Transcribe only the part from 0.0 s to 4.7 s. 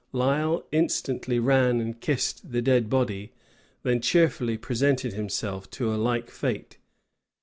Lisle instantly ran and kissed the dead body, then cheerfully